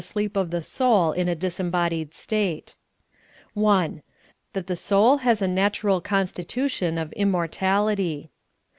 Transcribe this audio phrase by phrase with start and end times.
[0.03, 2.75] sleep of the soul in a disembodied state:
[3.55, 4.03] /.
[4.53, 8.29] That the soul has a natural constitution of ijumor tality.